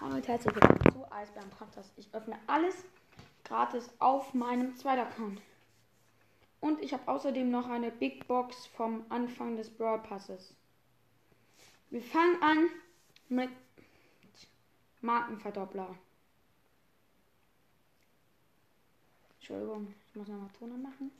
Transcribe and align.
Hallo 0.00 0.16
und 0.16 0.26
herzlich 0.26 0.54
willkommen 0.54 0.80
zu 0.92 1.12
Eisbären 1.12 1.50
Podcast. 1.50 1.92
Ich 1.96 2.12
öffne 2.12 2.36
alles 2.46 2.84
gratis 3.44 3.88
auf 3.98 4.34
meinem 4.34 4.74
zweiten 4.76 5.02
Account. 5.02 5.40
Und 6.60 6.80
ich 6.82 6.92
habe 6.92 7.06
außerdem 7.06 7.50
noch 7.50 7.68
eine 7.68 7.90
Big 7.90 8.26
Box 8.26 8.66
vom 8.66 9.04
Anfang 9.10 9.56
des 9.56 9.70
Brawl 9.70 10.00
Passes. 10.00 10.56
Wir 11.90 12.02
fangen 12.02 12.42
an 12.42 12.68
mit 13.28 13.50
Markenverdoppler. 15.02 15.94
Entschuldigung, 19.38 19.94
ich 20.08 20.14
muss 20.16 20.28
nochmal 20.28 20.50
Toner 20.58 20.78
machen. 20.78 21.12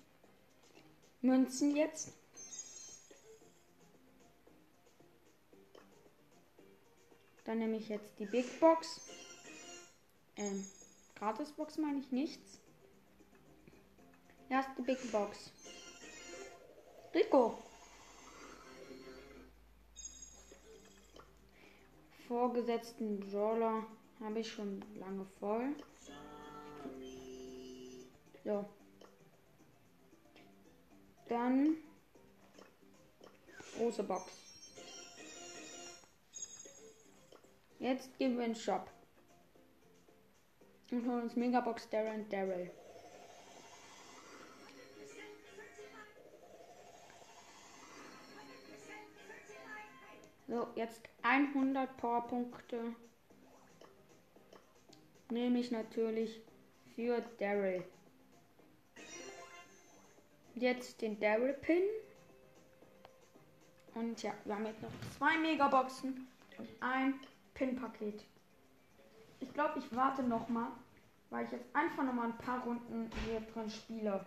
Münzen 1.20 1.76
jetzt. 1.76 2.21
Dann 7.44 7.58
nehme 7.58 7.76
ich 7.76 7.88
jetzt 7.88 8.18
die 8.18 8.26
Big 8.26 8.60
Box. 8.60 9.00
Ähm, 10.36 10.64
Gratisbox 11.16 11.78
meine 11.78 12.00
ich 12.00 12.10
nichts. 12.12 12.60
Erste 14.48 14.82
Big 14.82 15.10
Box. 15.10 15.50
Rico. 17.14 17.58
Vorgesetzten 22.28 23.20
Brawler 23.20 23.86
habe 24.20 24.40
ich 24.40 24.50
schon 24.50 24.82
lange 24.94 25.26
voll. 25.38 25.74
So. 28.44 28.64
Dann 31.28 31.76
große 33.76 34.02
Box. 34.02 34.51
Jetzt 37.82 38.16
gehen 38.16 38.38
wir 38.38 38.44
in 38.44 38.52
den 38.52 38.60
Shop. 38.60 38.88
Und 40.92 41.04
holen 41.04 41.22
uns 41.22 41.34
Megabox 41.34 41.90
Daryl 41.90 42.20
und 42.20 42.32
Daryl. 42.32 42.70
So, 50.46 50.68
jetzt 50.76 51.00
100 51.22 51.96
Powerpunkte. 51.96 52.94
Nehme 55.30 55.58
ich 55.58 55.72
natürlich 55.72 56.40
für 56.94 57.20
Daryl. 57.40 57.82
Jetzt 60.54 61.02
den 61.02 61.18
Daryl 61.18 61.54
Pin. 61.54 61.82
Und 63.94 64.22
ja, 64.22 64.34
wir 64.44 64.54
haben 64.54 64.66
jetzt 64.66 64.82
noch 64.82 64.90
zwei 65.18 65.36
Megaboxen 65.38 66.28
und 66.58 66.68
ein 66.80 67.18
Pin-Paket. 67.54 68.24
Ich 69.40 69.52
glaube, 69.52 69.78
ich 69.78 69.94
warte 69.94 70.22
noch 70.22 70.48
mal, 70.48 70.72
weil 71.30 71.44
ich 71.44 71.52
jetzt 71.52 71.74
einfach 71.74 72.04
noch 72.04 72.12
mal 72.12 72.26
ein 72.26 72.38
paar 72.38 72.62
Runden 72.64 73.10
hier 73.24 73.40
drin 73.40 73.68
spiele. 73.68 74.24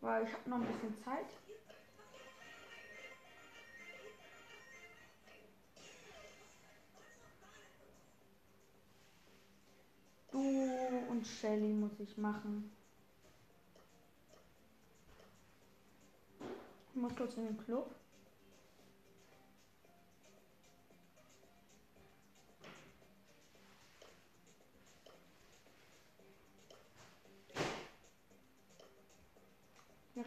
Weil 0.00 0.24
ich 0.24 0.32
habe 0.32 0.50
noch 0.50 0.56
ein 0.56 0.66
bisschen 0.66 0.96
Zeit. 0.96 1.26
Du 10.30 10.38
und 11.08 11.26
Shelly 11.26 11.72
muss 11.72 11.98
ich 11.98 12.16
machen. 12.16 12.70
Ich 16.90 16.94
muss 16.94 17.16
kurz 17.16 17.34
in 17.34 17.46
den 17.46 17.58
Club. 17.64 17.94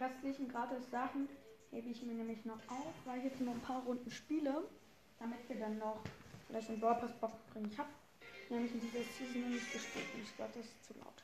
Restlichen 0.02 0.50
gratis 0.50 0.90
Sachen 0.90 1.30
hebe 1.70 1.90
ich 1.90 2.02
mir 2.02 2.14
nämlich 2.14 2.44
noch 2.44 2.60
auf, 2.68 2.94
weil 3.06 3.20
ich 3.20 3.26
jetzt 3.26 3.42
noch 3.42 3.54
ein 3.54 3.62
paar 3.62 3.84
Runden 3.84 4.10
spiele, 4.10 4.68
damit 5.20 5.48
wir 5.48 5.60
dann 5.60 5.78
noch 5.78 6.02
vielleicht 6.48 6.70
einen 6.70 6.82
Ballpass 6.82 7.14
Bock 7.20 7.32
bringen. 7.54 7.70
Ich 7.72 7.78
habe 7.78 7.90
nämlich 8.50 8.74
in 8.74 8.82
dieser 8.82 9.04
Season 9.04 9.52
nicht 9.52 9.72
gespielt 9.72 10.06
und 10.16 10.24
ich 10.24 10.36
glaube, 10.36 10.52
das 10.56 10.66
ist 10.66 10.84
zu 10.86 10.94
laut. 10.98 11.24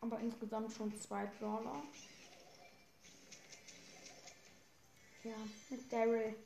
Aber 0.00 0.18
insgesamt 0.20 0.72
schon 0.72 0.96
zwei 1.00 1.26
Brawler. 1.26 1.82
Ja, 5.24 5.34
mit 5.70 5.92
Daryl. 5.92 6.36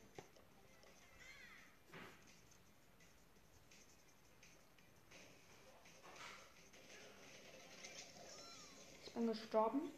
Bin 9.13 9.27
gestorben. 9.27 9.91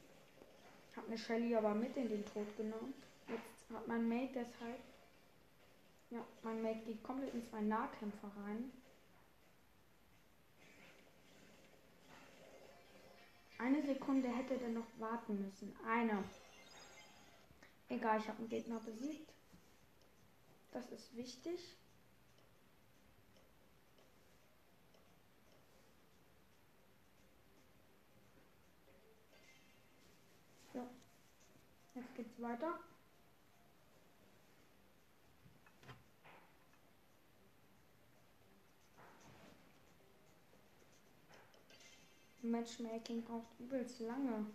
Hab 0.96 1.08
eine 1.08 1.18
Shelly 1.18 1.56
aber 1.56 1.74
mit 1.74 1.96
in 1.98 2.10
den 2.10 2.26
Tod 2.26 2.56
genommen. 2.58 2.94
Jetzt 3.28 3.70
hat 3.74 3.88
mein 3.88 4.08
Mate 4.08 4.34
deshalb. 4.34 4.80
Ja, 6.10 6.24
mein 6.44 6.62
Mate 6.62 6.86
geht 6.86 7.04
komplett 7.04 7.34
in 7.34 7.44
zwei 7.44 7.62
Nahkämpfer 7.62 8.32
rein. 8.46 8.72
Eine 13.58 13.82
Sekunde 13.82 14.28
hätte 14.28 14.60
er 14.62 14.70
noch 14.70 14.88
warten 15.00 15.42
müssen. 15.42 15.74
Eine. 15.88 16.24
Egal, 17.90 18.20
ich 18.20 18.28
habe 18.28 18.40
einen 18.40 18.50
Gegner 18.50 18.80
besiegt. 18.80 19.32
Das 20.72 20.92
ist 20.92 21.16
wichtig. 21.16 21.78
Jetzt 32.34 32.42
weiter. 32.42 32.80
Matchmaking 42.42 43.24
braucht 43.24 43.46
übelst 43.60 44.00
lange. 44.00 44.48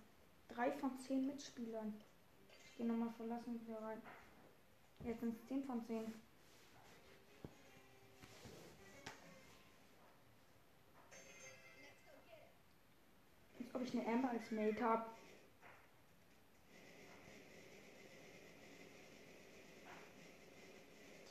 Drei 0.48 0.72
von 0.72 0.98
zehn 0.98 1.26
Mitspielern. 1.26 1.94
Ich 2.64 2.76
gehe 2.76 2.86
nochmal 2.86 3.12
verlassen 3.16 3.60
wieder 3.60 3.80
rein. 3.80 4.02
Jetzt 5.04 5.20
sind 5.20 5.36
es 5.36 5.46
10 5.46 5.64
von 5.64 5.84
10. 5.86 6.12
Als 13.60 13.74
ob 13.74 13.82
ich 13.82 13.92
eine 13.92 14.06
Amber 14.06 14.30
als 14.30 14.50
Mate 14.50 14.82
habe. 14.82 15.06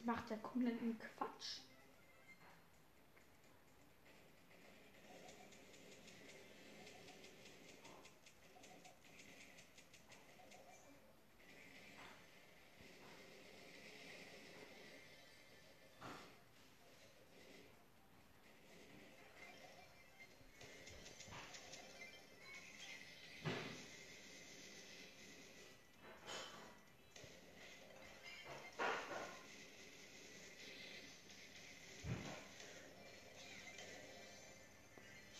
Macht 0.06 0.30
ja 0.30 0.38
kompletten 0.38 0.98
Quatsch. 1.00 1.62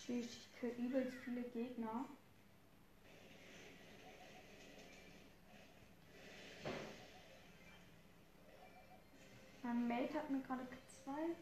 Ich 0.08 0.48
kill 0.60 0.70
übelst 0.78 1.18
viele 1.24 1.44
Gegner. 1.44 2.06
Mein 9.64 9.88
Mate 9.88 10.14
hat 10.14 10.30
mir 10.30 10.42
gerade 10.42 10.66
zwei 11.04 11.36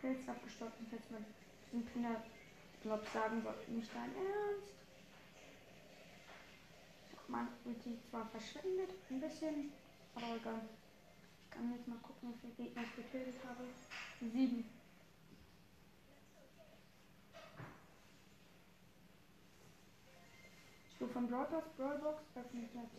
Kills 0.00 0.26
abgestoppt 0.26 0.80
und 0.80 0.92
jetzt 0.92 1.10
mal 1.10 1.20
diesen 1.70 1.84
Pina, 1.86 2.22
glaub 2.82 3.06
sagen 3.08 3.44
wollte, 3.44 3.70
nicht 3.70 3.90
dein 3.94 4.14
Ernst. 4.16 4.74
Man 7.28 7.48
wird 7.64 7.84
die 7.84 7.98
zwar 8.08 8.26
verschwendet, 8.26 8.90
ein 9.10 9.20
bisschen, 9.20 9.72
aber 10.14 10.36
egal. 10.36 10.62
Ich 11.44 11.50
kann 11.50 11.72
jetzt 11.72 11.86
mal 11.86 11.98
gucken, 11.98 12.32
wie 12.32 12.38
viele 12.40 12.54
Gegner 12.54 12.82
ich 12.82 12.96
getötet 12.96 13.36
habe. 13.44 13.64
Sieben. 14.20 14.79
So, 21.20 21.26
von 21.26 21.28
Brawl 21.28 21.46
Pass, 21.46 21.64
Brawl 21.76 21.98
Box 21.98 22.22
öffne 22.34 22.60
ich 22.60 22.74
jetzt. 22.74 22.94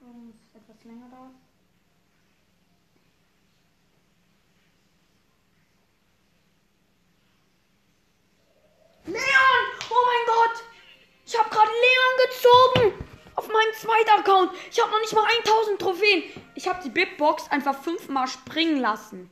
Warum 0.00 0.30
es 0.30 0.60
etwas 0.60 0.84
länger 0.84 1.08
dauert. 1.08 1.32
Leon! 9.06 9.16
Oh 9.90 10.04
mein 10.06 10.26
Gott! 10.26 10.64
Ich 11.24 11.38
habe 11.38 11.50
gerade 11.50 11.70
Leon 11.70 12.16
gezogen! 12.28 13.04
Auf 13.34 13.48
meinen 13.48 13.74
zweiten 13.74 14.20
Account. 14.20 14.52
Ich 14.70 14.80
habe 14.80 14.92
noch 14.92 15.00
nicht 15.00 15.14
mal 15.14 15.26
1000 15.44 15.80
Trophäen. 15.80 16.22
Ich 16.54 16.68
habe 16.68 16.82
die 16.82 16.90
Big 16.90 17.18
Box 17.18 17.50
einfach 17.50 17.82
fünfmal 17.82 18.28
springen 18.28 18.80
lassen. 18.80 19.30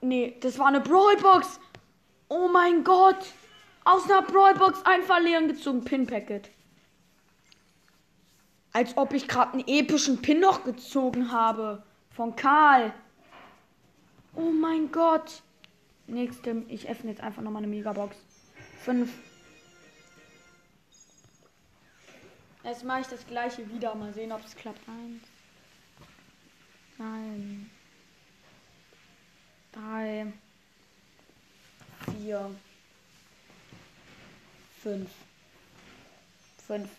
Nee, 0.00 0.36
das 0.40 0.58
war 0.58 0.66
eine 0.68 0.80
Brawl 0.80 1.16
Box. 1.16 1.60
Oh 2.28 2.48
mein 2.48 2.82
Gott. 2.82 3.24
Aus 3.84 4.04
einer 4.04 4.22
Brawl 4.22 4.54
Box 4.54 4.84
einfach 4.84 5.20
Leon 5.20 5.48
gezogen. 5.48 5.84
Pin 5.84 6.06
Packet. 6.06 6.50
Als 8.72 8.96
ob 8.96 9.12
ich 9.12 9.28
gerade 9.28 9.52
einen 9.52 9.66
epischen 9.66 10.22
Pin 10.22 10.40
noch 10.40 10.64
gezogen 10.64 11.32
habe. 11.32 11.82
Von 12.10 12.36
Karl. 12.36 12.92
Oh 14.34 14.50
mein 14.50 14.90
Gott. 14.92 15.42
Nächste, 16.06 16.64
ich 16.68 16.88
öffne 16.88 17.10
jetzt 17.10 17.22
einfach 17.22 17.42
nochmal 17.42 17.62
eine 17.62 17.70
Megabox. 17.70 18.16
Fünf. 18.82 19.12
Jetzt 22.64 22.84
mache 22.84 23.00
ich 23.00 23.06
das 23.08 23.26
gleiche 23.26 23.68
wieder. 23.70 23.94
Mal 23.94 24.12
sehen, 24.14 24.32
ob 24.32 24.44
es 24.44 24.54
klappt. 24.54 24.80
Eins. 24.88 25.22
Nein. 26.98 27.70
Drei. 29.72 30.32
Vier. 32.04 32.50
Fünf. 34.82 35.10
Fünf. 36.66 36.90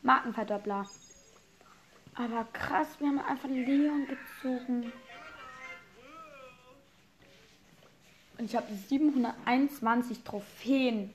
Markenverdoppler. 0.00 0.86
Aber 2.14 2.44
krass, 2.54 2.88
wir 2.98 3.08
haben 3.08 3.18
einfach 3.18 3.48
Leon 3.50 4.06
gezogen. 4.06 4.90
Und 8.38 8.44
ich 8.46 8.56
habe 8.56 8.74
721 8.74 10.24
Trophäen. 10.24 11.12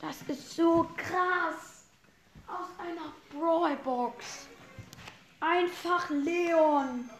Das 0.00 0.22
ist 0.28 0.54
so 0.54 0.88
krass. 0.96 1.86
Aus 2.46 2.68
einer 2.78 3.12
Brawlbox. 3.32 4.46
Einfach 5.40 6.08
Leon. 6.10 7.10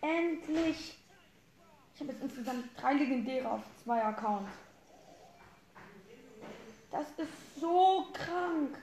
Endlich. 0.00 0.96
Ich 1.96 2.02
habe 2.02 2.12
jetzt 2.12 2.24
insgesamt 2.24 2.66
drei 2.78 2.92
Legendäre 2.92 3.50
auf 3.50 3.62
zwei 3.82 4.04
Accounts. 4.04 4.50
Das 6.90 7.06
ist 7.16 7.58
so 7.58 8.08
krank. 8.12 8.76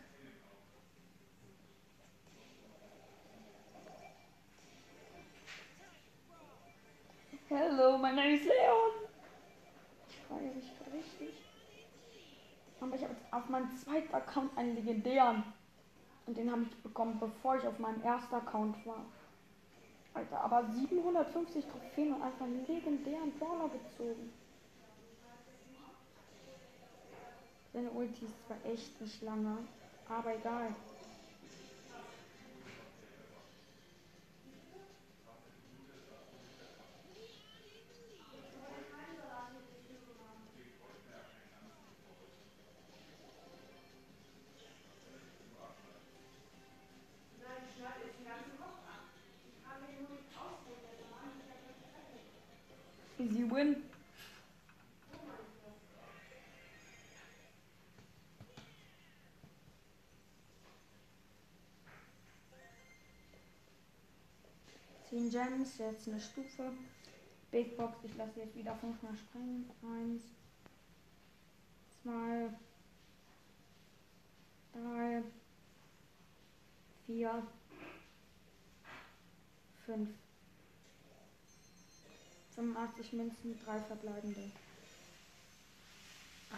Hello, 7.50 8.00
my 8.00 8.12
name 8.12 8.34
is 8.34 8.46
Leon. 8.46 9.08
Ich 10.10 10.18
freue 10.28 10.42
mich 10.56 10.66
richtig. 10.92 11.36
Aber 12.82 12.96
ich 12.96 13.04
habe 13.04 13.14
jetzt 13.14 13.32
auf 13.32 13.48
meinem 13.48 13.78
zweiten 13.78 14.12
Account 14.16 14.58
einen 14.58 14.74
legendären. 14.74 15.44
Und 16.26 16.36
den 16.36 16.52
habe 16.52 16.64
ich 16.64 16.76
bekommen, 16.82 17.20
bevor 17.20 17.58
ich 17.58 17.68
auf 17.68 17.78
meinem 17.78 18.02
ersten 18.02 18.34
Account 18.34 18.84
war. 18.88 19.06
Alter, 20.14 20.42
aber 20.42 20.66
750 20.72 21.66
Trophäen 21.66 22.14
und 22.14 22.22
einfach 22.22 22.46
einen 22.46 22.66
legendären 22.68 23.32
Brawler 23.40 23.70
gezogen. 23.70 24.32
Seine 27.74 27.90
Ulti 27.90 28.26
ist 28.26 28.46
zwar 28.46 28.58
echt 28.72 29.02
nicht 29.02 29.22
lange, 29.24 29.58
aber 30.08 30.36
egal. 30.36 30.76
Easy 53.24 53.50
win. 53.50 53.76
Zehn 65.10 65.30
Gems, 65.30 65.78
jetzt 65.78 66.08
eine 66.10 66.20
Stufe. 66.20 66.74
Big 67.50 67.78
Box, 67.78 67.98
ich 68.04 68.14
lasse 68.18 68.42
jetzt 68.42 68.56
wieder 68.58 68.76
fünfmal 68.76 69.16
springen. 69.16 69.70
Eins, 69.84 70.24
zwei, 72.02 72.50
drei, 74.74 75.24
vier, 77.06 77.48
fünf. 79.86 80.10
85 82.56 83.14
Münzen, 83.14 83.60
drei 83.66 83.80
verbleibende. 83.80 84.52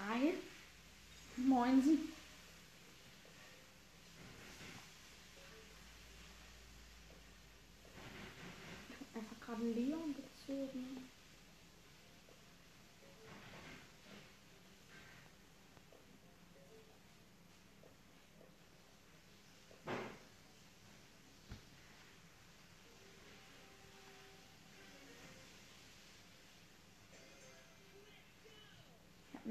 Ei? 0.10 0.34
Moinsen. 1.38 2.00
Einfach 9.14 9.40
gerade 9.46 9.64
Leon 9.64 10.05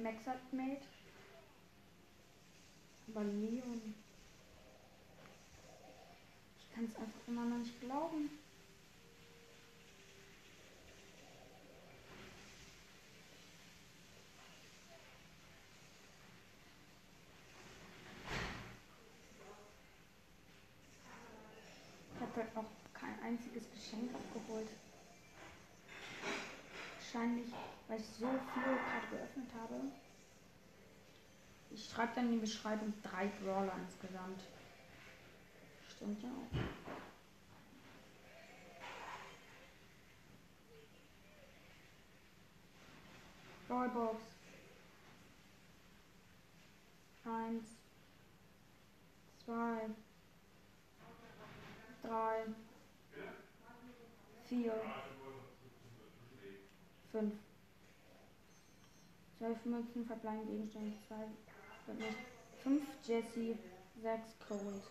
Max 0.04 0.26
hat 0.26 0.52
made. 0.52 0.82
Aber 3.08 3.24
Leon. 3.24 3.94
Ich 6.58 6.74
kann 6.74 6.84
es 6.84 6.94
einfach 6.96 7.20
immer 7.26 7.46
noch 7.46 7.56
nicht 7.56 7.80
glauben. 7.80 8.28
Ich 22.14 22.20
habe 22.20 22.36
halt 22.36 22.54
noch 22.54 22.64
kein 22.92 23.18
einziges 23.22 23.70
Geschenk 23.70 24.10
abgeholt. 24.14 24.68
Wahrscheinlich, 27.14 27.52
weil 27.86 28.00
ich 28.00 28.06
so 28.06 28.26
viel 28.26 28.62
gerade 28.62 29.06
geöffnet 29.08 29.48
habe. 29.54 29.74
Ich 31.70 31.88
schreibe 31.88 32.12
dann 32.16 32.26
in 32.26 32.32
die 32.32 32.38
Beschreibung 32.38 32.92
drei 33.04 33.28
Brawler 33.28 33.76
insgesamt. 33.78 34.42
Stimmt 35.94 36.20
ja 36.24 36.28
auch. 36.28 36.50
Brawlbox. 43.68 44.22
Eins. 47.24 47.64
Zwei. 49.44 49.88
Drei. 52.02 52.44
Vier. 54.48 54.74
Fünf. 57.14 57.34
Zwölf 59.38 59.64
Münzen 59.64 60.04
verbleiben 60.04 60.48
Gegenstände. 60.48 60.96
Zwei. 61.06 61.28
Wird 61.86 61.98
nicht. 62.00 62.18
Fünf 62.60 62.82
Jesse. 63.04 63.56
Sechs 64.02 64.36
Cold. 64.48 64.82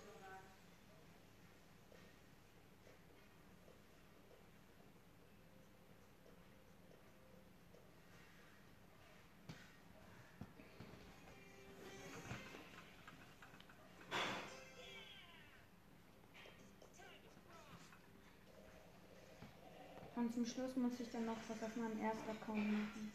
Und 20.23 20.33
zum 20.33 20.45
Schluss 20.45 20.73
muss 20.77 20.97
ich 21.01 21.11
dann 21.11 21.25
noch 21.25 21.35
was 21.49 21.61
auf 21.61 21.75
meinem 21.75 21.99
ersten 21.99 22.29
Account 22.29 22.71
machen. 22.71 23.11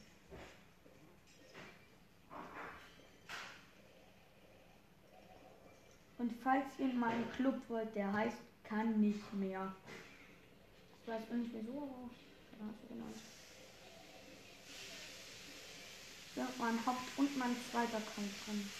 Und 6.19 6.33
falls 6.43 6.67
ihr 6.79 6.93
mal 6.93 7.12
einen 7.12 7.31
Club 7.33 7.55
wollt, 7.69 7.95
der 7.95 8.12
heißt 8.12 8.37
kann 8.62 9.00
nicht 9.00 9.33
mehr. 9.33 9.75
Ich 11.00 11.09
weiß 11.09 11.31
nicht 11.31 11.50
wieso, 11.55 11.79
aber 11.79 12.11
ja, 12.61 12.75
so 12.79 12.95
genannt. 12.95 13.17
Ja, 16.37 16.53
mein 16.59 16.85
Haupt- 16.85 17.17
und 17.17 17.38
mein 17.38 17.57
zweiter 17.62 17.97
Account 17.97 18.35
drin. 18.45 18.71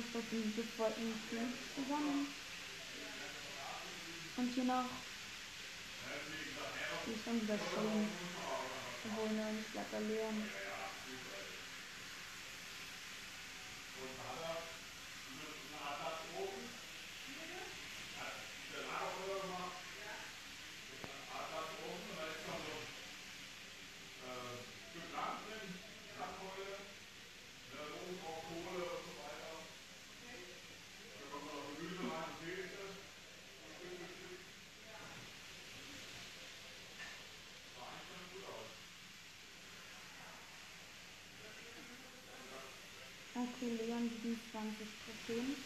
Ich 0.00 0.14
muss 0.14 0.24
das 0.24 0.32
in 0.32 0.52
sofort 0.56 0.96
in 0.96 1.12
Flint 1.28 1.52
zusammen. 1.76 2.26
Und 4.36 4.54
hier 4.54 4.64
noch. 4.64 4.88
Die 7.04 7.12
ist 7.12 7.26
dann 7.26 7.42
wieder 7.42 7.58
schön. 7.58 8.08
Obwohl, 9.04 9.36
ne, 9.36 9.44
ich 9.60 9.66
bleib 9.72 9.90
da 9.92 9.98
20 44.60 44.92
Prozent. 44.98 45.56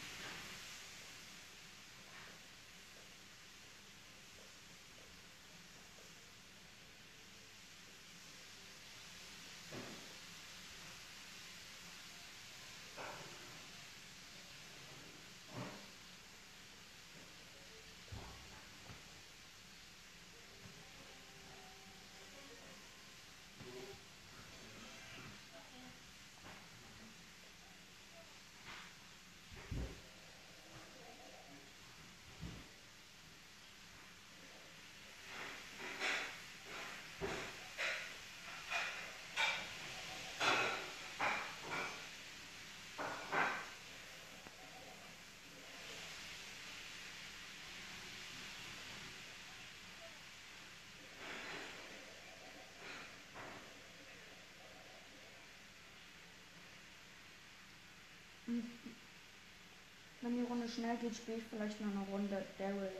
Wenn 60.34 60.42
die 60.42 60.50
Runde 60.50 60.68
schnell 60.68 60.96
geht, 60.96 61.14
spiele 61.14 61.38
ich 61.38 61.44
vielleicht 61.48 61.80
noch 61.80 61.92
eine 61.94 62.10
Runde 62.10 62.42
Daryl. 62.58 62.90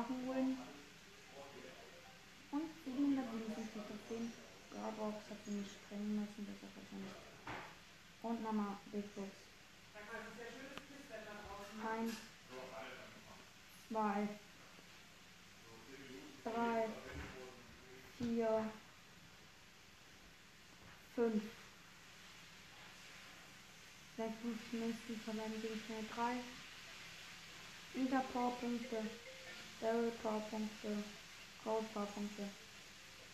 Nachholen. 0.00 0.58
Und 2.50 2.70
757 2.84 3.82
10. 4.08 4.32
Garbox 4.72 5.16
hat 5.30 5.38
sie 5.44 5.52
nicht 5.52 5.70
sprengen 5.70 6.20
müssen, 6.20 6.46
das 6.46 6.56
ist 6.56 6.76
wahrscheinlich. 6.76 7.12
Und 8.22 8.42
nochmal 8.42 8.76
Big 8.92 9.14
Box. 9.14 9.28
Eins, 11.82 12.12
zwei, 13.88 14.28
drei, 16.44 16.88
vier, 18.18 18.70
fünf. 21.14 21.42
Sechs, 24.16 24.34
fünf, 24.42 24.72
nächsten 24.72 25.20
verwenden 25.20 25.62
wir 25.62 25.70
schnell 25.86 26.04
drei. 26.14 26.36
Wieder 27.94 28.20
Powerpunkte. 28.32 29.02
Daryl 29.80 30.12
Powerpunkte. 30.22 31.04
Gold 31.64 31.92
Powerpunkte. 31.94 32.44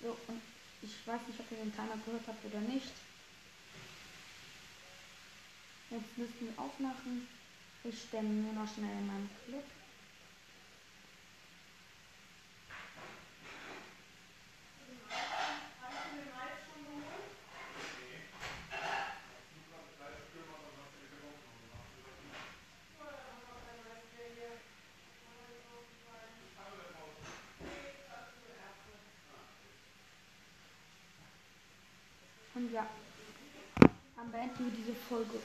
So, 0.00 0.16
und 0.28 0.40
ich 0.82 1.06
weiß 1.06 1.20
nicht, 1.26 1.40
ob 1.40 1.50
ihr 1.50 1.58
den 1.58 1.74
Timer 1.74 1.98
gehört 2.04 2.26
habt 2.26 2.44
oder 2.44 2.60
nicht. 2.60 2.92
Jetzt 5.90 6.18
müssten 6.18 6.46
wir 6.46 6.62
aufmachen. 6.62 7.28
Ich 7.84 8.02
stemme 8.02 8.28
nur 8.28 8.52
noch 8.52 8.74
schnell 8.74 8.98
in 8.98 9.06
meinem 9.06 9.30
Club. 9.44 9.64
Wir 34.58 34.70
diese 34.70 34.94
Folge. 34.94 35.38